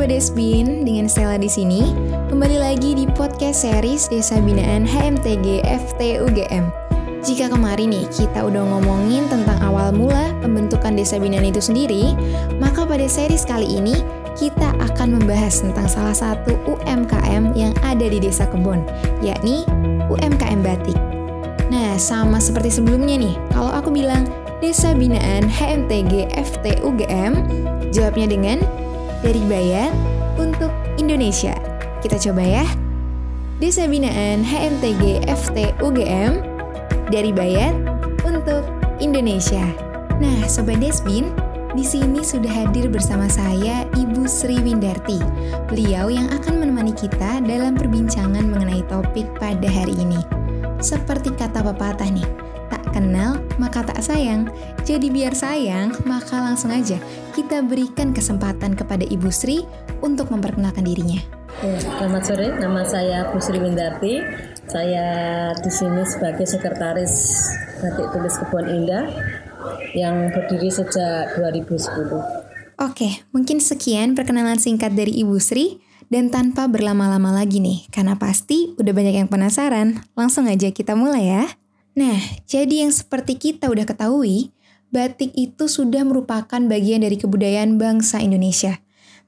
[0.00, 1.92] Sobat Desbin, dengan Stella di sini,
[2.32, 6.72] kembali lagi di podcast series Desa Binaan HMTG FTUGM.
[7.20, 12.16] Jika kemarin nih kita udah ngomongin tentang awal mula pembentukan Desa Binaan itu sendiri,
[12.56, 13.92] maka pada series kali ini
[14.40, 18.80] kita akan membahas tentang salah satu UMKM yang ada di Desa Kebon,
[19.20, 19.68] yakni
[20.08, 20.96] UMKM Batik.
[21.68, 24.24] Nah, sama seperti sebelumnya nih, kalau aku bilang
[24.64, 27.32] Desa Binaan HMTG FTUGM,
[27.92, 28.64] jawabnya dengan
[29.20, 29.92] dari Bayat
[30.40, 31.52] untuk Indonesia.
[32.00, 32.64] Kita coba ya.
[33.60, 36.40] Desa Binaan HMTG FT UGM
[37.12, 37.76] dari Bayat
[38.24, 38.64] untuk
[39.04, 39.62] Indonesia.
[40.16, 41.28] Nah, Sobat Desbin,
[41.76, 45.20] di sini sudah hadir bersama saya Ibu Sri Windarti.
[45.68, 50.20] Beliau yang akan menemani kita dalam perbincangan mengenai topik pada hari ini.
[50.80, 52.24] Seperti kata pepatah nih,
[52.90, 54.50] kenal maka tak sayang.
[54.84, 56.98] Jadi biar sayang, maka langsung aja
[57.32, 59.62] kita berikan kesempatan kepada Ibu Sri
[60.02, 61.22] untuk memperkenalkan dirinya.
[61.60, 64.22] Ya, selamat sore, nama saya Bu Sri Windarti.
[64.70, 65.06] Saya
[65.58, 67.14] di sini sebagai sekretaris
[67.82, 69.06] Batik Tulis Kebun Indah
[69.92, 72.80] yang berdiri sejak 2010.
[72.80, 75.82] Oke, mungkin sekian perkenalan singkat dari Ibu Sri.
[76.10, 81.30] Dan tanpa berlama-lama lagi nih, karena pasti udah banyak yang penasaran, langsung aja kita mulai
[81.30, 81.46] ya.
[81.98, 84.54] Nah, jadi yang seperti kita udah ketahui,
[84.94, 88.78] batik itu sudah merupakan bagian dari kebudayaan bangsa Indonesia.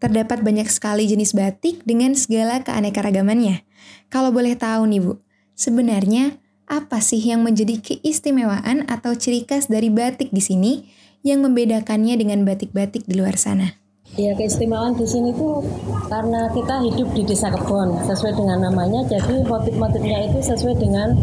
[0.00, 3.64] Terdapat banyak sekali jenis batik dengan segala keanekaragamannya.
[4.08, 5.12] Kalau boleh tahu nih Bu,
[5.56, 10.72] sebenarnya apa sih yang menjadi keistimewaan atau ciri khas dari batik di sini
[11.20, 13.76] yang membedakannya dengan batik-batik di luar sana?
[14.18, 15.62] Ya keistimewaan di sini tuh
[16.10, 21.14] karena kita hidup di desa kebon sesuai dengan namanya jadi motif-motifnya itu sesuai dengan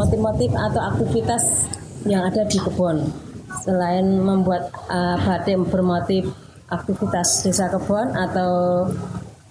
[0.00, 1.68] motif-motif atau aktivitas
[2.08, 3.04] yang ada di kebun.
[3.60, 6.32] Selain membuat uh, batik bermotif
[6.72, 8.86] aktivitas desa kebun atau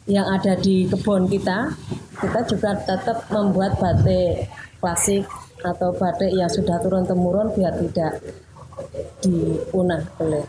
[0.10, 1.70] yang ada di kebun kita,
[2.18, 4.50] kita juga tetap membuat batik
[4.82, 5.30] klasik
[5.62, 8.18] atau batik yang sudah turun temurun biar tidak
[9.20, 10.44] dipunah oleh.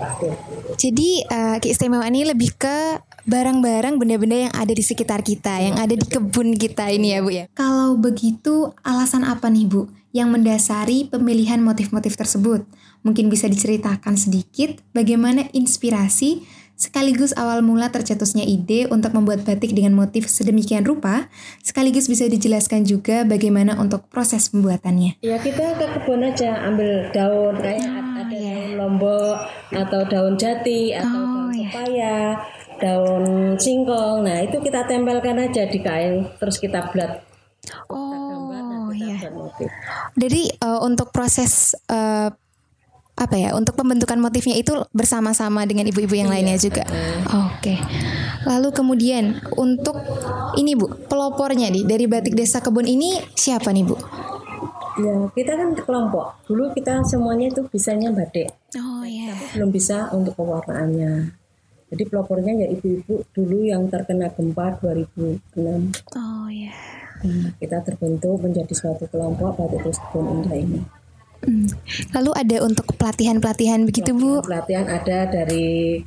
[0.00, 0.32] Okay.
[0.80, 5.96] Jadi uh, keistimewaan ini lebih ke barang-barang benda-benda yang ada di sekitar kita, yang ada
[5.96, 7.44] di kebun kita ini ya Bu ya.
[7.56, 12.68] Kalau begitu alasan apa nih Bu yang mendasari pemilihan motif-motif tersebut?
[13.04, 19.94] Mungkin bisa diceritakan sedikit bagaimana inspirasi sekaligus awal mula tercetusnya ide untuk membuat batik dengan
[19.94, 21.30] motif sedemikian rupa,
[21.62, 25.22] sekaligus bisa dijelaskan juga bagaimana untuk proses pembuatannya.
[25.22, 28.54] Ya kita ke kebun aja ambil daun kayak oh, ada yeah.
[28.58, 29.36] daun lombok
[29.70, 32.42] atau daun jati atau oh, daun yeah.
[32.84, 34.28] Daun singkong.
[34.28, 37.24] Nah itu kita tempelkan aja di kain, terus kita blat.
[37.88, 39.16] Oh iya.
[40.20, 42.28] Jadi uh, untuk proses uh,
[43.14, 46.34] apa ya untuk pembentukan motifnya itu bersama-sama dengan ibu-ibu yang iya.
[46.36, 46.84] lainnya juga.
[47.30, 47.72] Oke.
[47.72, 47.78] Okay.
[48.44, 49.96] Lalu kemudian untuk
[50.60, 53.96] ini Bu, pelopornya nih dari batik desa kebun ini siapa nih Bu?
[54.94, 56.38] Ya, kita kan kelompok.
[56.46, 58.50] Dulu kita semuanya itu bisanya batik.
[58.78, 59.34] Oh iya.
[59.34, 61.43] Tapi belum bisa untuk pewarnaannya.
[61.92, 66.16] Jadi pelopornya ya ibu-ibu dulu yang terkena gempa 2006.
[66.16, 66.72] Oh iya.
[67.24, 70.80] Nah, kita terbentuk menjadi suatu kelompok batik desa kebun indah ini.
[71.44, 71.68] Hmm.
[72.16, 74.40] Lalu ada untuk pelatihan-pelatihan begitu Bu?
[74.40, 76.00] Pelatihan ada dari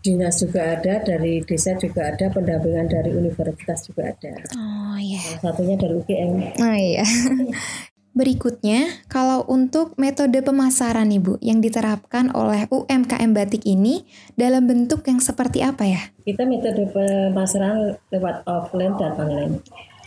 [0.00, 4.32] dinas juga ada, dari desa juga ada, pendampingan dari universitas juga ada.
[4.56, 5.20] Oh iya.
[5.20, 6.32] Salah satunya dari UGM.
[6.56, 7.04] Oh iya.
[8.10, 14.02] Berikutnya, kalau untuk metode pemasaran nih Bu, yang diterapkan oleh UMKM Batik ini
[14.34, 16.02] dalam bentuk yang seperti apa ya?
[16.26, 19.54] Kita metode pemasaran lewat offline dan online.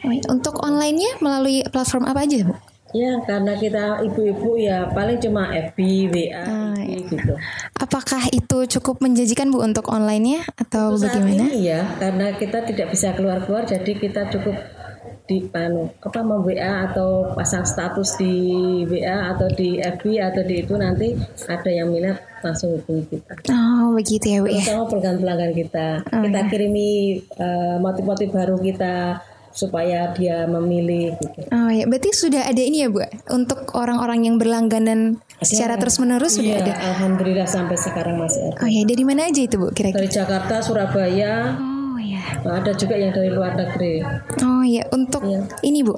[0.04, 0.20] Oh, iya.
[0.28, 2.52] untuk online-nya melalui platform apa aja Bu?
[2.94, 5.80] Ya, karena kita ibu-ibu ya paling cuma FB,
[6.14, 7.00] WA, ah, ya.
[7.08, 7.34] gitu.
[7.80, 11.48] Apakah itu cukup menjanjikan Bu untuk online-nya atau untuk bagaimana?
[11.48, 14.83] Saat ini ya, karena kita tidak bisa keluar-keluar jadi kita cukup
[15.24, 18.36] di anu apa mau WA atau pasang status di
[18.88, 21.16] WA atau di FB atau di itu nanti
[21.48, 23.34] ada yang minat langsung hubungi kita.
[23.50, 24.64] Oh begitu ya Bu ya.
[24.68, 25.88] Sama pelanggan-pelanggan kita.
[26.12, 26.50] Oh, kita ya.
[26.52, 29.24] kirimi uh, motif-motif baru kita
[29.54, 31.46] supaya dia memilih gitu.
[31.54, 36.36] Oh ya, berarti sudah ada ini ya Bu untuk orang-orang yang berlangganan ada, secara terus-menerus
[36.36, 36.74] sudah iya, ada.
[36.94, 38.60] Alhamdulillah sampai sekarang masih ada.
[38.60, 40.04] Oh ya, dari mana aja itu Bu kira-kira?
[40.04, 41.56] Dari Jakarta, Surabaya.
[41.56, 41.73] Oh
[42.04, 42.24] ya.
[42.44, 44.04] Ada juga yang dari luar negeri.
[44.44, 45.42] Oh ya, untuk ya.
[45.64, 45.96] ini Bu.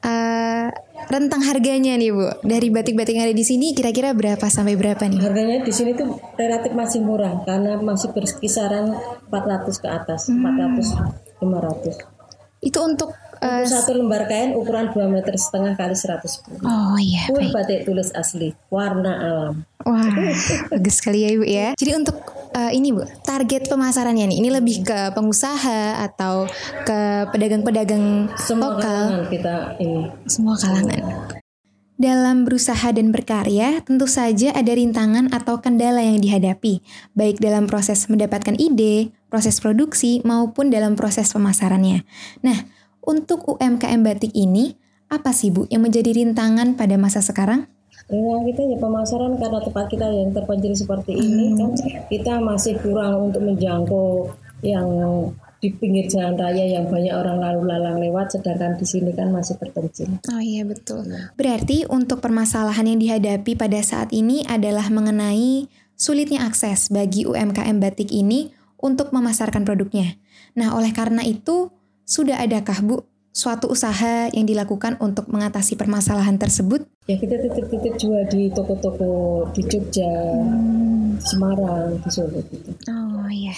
[0.00, 0.72] Uh,
[1.12, 5.20] rentang harganya nih Bu dari batik-batik yang ada di sini kira-kira berapa sampai berapa nih?
[5.22, 8.96] Harganya di sini tuh relatif masih murah karena masih berkisaran
[9.28, 10.42] 400 ke atas, hmm.
[10.42, 12.20] 400 500.
[12.60, 16.60] Itu untuk uh, satu lembar kain ukuran 2 meter setengah kali 110.
[16.60, 17.24] Oh iya.
[17.32, 19.54] Full batik tulis asli, warna alam.
[19.88, 20.12] Wah,
[20.68, 21.68] bagus sekali ya Ibu ya.
[21.80, 22.20] Jadi untuk
[22.54, 26.46] uh, ini Bu, target pemasarannya nih, ini lebih ke pengusaha atau
[26.86, 28.84] ke pedagang-pedagang Semua lokal?
[28.84, 30.02] kalangan kita ini.
[30.26, 31.02] Semua kalangan.
[32.00, 36.80] Dalam berusaha dan berkarya, tentu saja ada rintangan atau kendala yang dihadapi,
[37.12, 42.08] baik dalam proses mendapatkan ide, proses produksi, maupun dalam proses pemasarannya.
[42.40, 42.56] Nah,
[43.04, 44.80] untuk UMKM batik ini,
[45.12, 47.68] apa sih Bu yang menjadi rintangan pada masa sekarang?
[48.08, 51.70] Ya kita ya pemasaran karena tempat kita yang terpencil seperti ini kan
[52.08, 54.32] kita masih kurang untuk menjangkau
[54.64, 54.88] yang
[55.60, 59.60] di pinggir jalan raya yang banyak orang lalu lalang lewat sedangkan di sini kan masih
[59.60, 60.08] terpencil.
[60.32, 61.04] Oh iya betul.
[61.36, 65.68] Berarti untuk permasalahan yang dihadapi pada saat ini adalah mengenai
[66.00, 70.16] sulitnya akses bagi UMKM batik ini untuk memasarkan produknya.
[70.56, 71.68] Nah, oleh karena itu
[72.08, 72.96] sudah adakah Bu
[73.30, 76.86] suatu usaha yang dilakukan untuk mengatasi permasalahan tersebut?
[77.06, 80.14] Ya kita titip-titip jual di toko-toko di Jogja,
[81.18, 82.70] di Semarang, di Solo gitu.
[82.90, 83.54] Oh iya.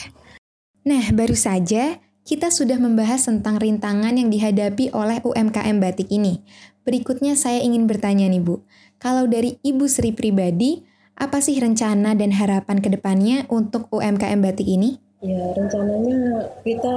[0.83, 6.43] Nah, baru saja kita sudah membahas tentang rintangan yang dihadapi oleh UMKM batik ini.
[6.83, 8.63] Berikutnya saya ingin bertanya nih Bu,
[8.99, 10.83] kalau dari Ibu Sri pribadi,
[11.19, 14.99] apa sih rencana dan harapan ke depannya untuk UMKM batik ini?
[15.23, 16.95] Ya rencananya kita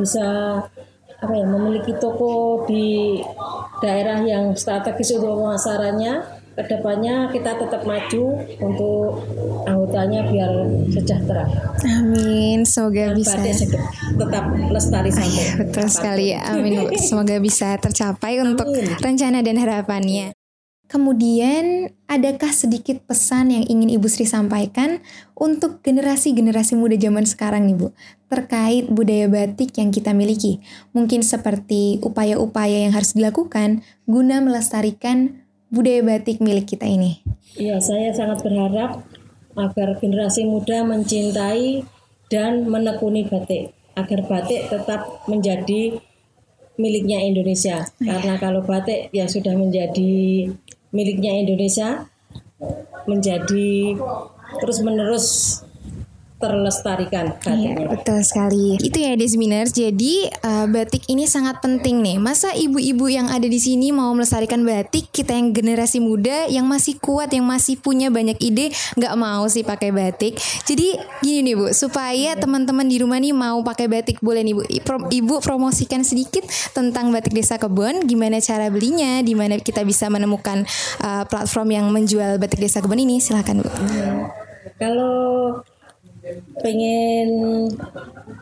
[0.00, 0.24] bisa
[1.16, 3.18] apa ya memiliki toko di
[3.80, 8.24] daerah yang strategis untuk pemasarannya ke depannya kita tetap maju
[8.64, 9.20] untuk
[9.68, 10.52] anggotanya biar
[10.88, 11.44] sejahtera.
[11.84, 13.36] Amin, semoga Dan bisa.
[14.16, 15.44] tetap lestari sampai.
[15.60, 16.96] Betul sekali amin.
[16.96, 18.72] Semoga bisa tercapai untuk
[19.04, 20.35] rencana dan harapannya.
[20.86, 25.02] Kemudian, adakah sedikit pesan yang ingin Ibu Sri sampaikan
[25.34, 27.88] untuk generasi-generasi muda zaman sekarang nih Bu,
[28.30, 30.62] terkait budaya batik yang kita miliki?
[30.94, 35.42] Mungkin seperti upaya-upaya yang harus dilakukan guna melestarikan
[35.74, 37.18] budaya batik milik kita ini.
[37.58, 39.02] Iya, saya sangat berharap
[39.58, 41.82] agar generasi muda mencintai
[42.30, 45.98] dan menekuni batik, agar batik tetap menjadi
[46.78, 47.88] miliknya Indonesia.
[47.98, 50.46] Karena kalau batik yang sudah menjadi
[50.94, 52.06] miliknya Indonesia,
[53.06, 53.98] menjadi
[54.62, 55.60] terus-menerus
[56.36, 57.88] terlestarikan Iya, batiknya.
[57.88, 58.76] betul sekali.
[58.76, 59.72] Itu ya Desminers.
[59.72, 62.20] Jadi uh, batik ini sangat penting nih.
[62.20, 67.00] Masa ibu-ibu yang ada di sini mau melestarikan batik, kita yang generasi muda yang masih
[67.00, 68.68] kuat, yang masih punya banyak ide,
[69.00, 70.36] nggak mau sih pakai batik.
[70.68, 74.62] Jadi gini nih Bu, supaya teman-teman di rumah nih mau pakai batik, boleh nih Bu.
[75.08, 76.44] Ibu promosikan sedikit
[76.76, 80.68] tentang batik desa kebon, gimana cara belinya, di mana kita bisa menemukan
[81.00, 83.24] uh, platform yang menjual batik desa kebon ini.
[83.24, 83.70] Silakan Bu.
[84.76, 85.16] Kalau
[86.60, 87.28] pengen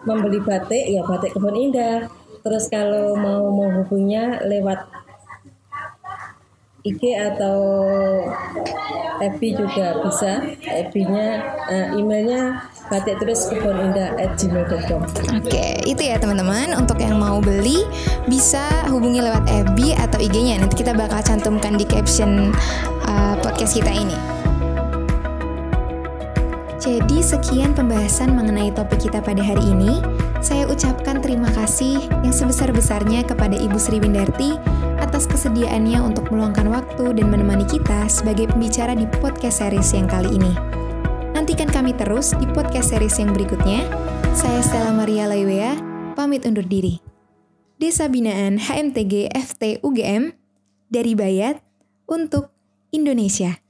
[0.05, 2.09] membeli batik ya batik kebun indah.
[2.45, 4.85] Terus kalau mau menghubungnya lewat
[6.85, 7.59] IG atau
[9.25, 10.45] FB juga bisa.
[10.61, 11.27] FB-nya
[11.73, 15.01] eh, emailnya batik terus kebun indah at gmail.com.
[15.41, 16.77] Oke, itu ya teman-teman.
[16.77, 17.89] Untuk yang mau beli
[18.29, 20.61] bisa hubungi lewat FB atau IG-nya.
[20.61, 22.53] Nanti kita bakal cantumkan di caption
[23.09, 24.44] uh, podcast kita ini.
[26.85, 30.05] Jadi sekian pembahasan mengenai topik kita pada hari ini.
[30.45, 34.61] Saya ucapkan terima kasih yang sebesar-besarnya kepada Ibu Sri Windarti
[35.01, 40.37] atas kesediaannya untuk meluangkan waktu dan menemani kita sebagai pembicara di podcast series yang kali
[40.37, 40.53] ini.
[41.33, 43.89] Nantikan kami terus di podcast series yang berikutnya.
[44.37, 45.81] Saya Stella Maria Laiwea,
[46.13, 47.01] pamit undur diri.
[47.81, 50.37] Desa Binaan HMTG FT UGM
[50.93, 51.65] dari Bayat
[52.05, 52.53] untuk
[52.93, 53.64] Indonesia.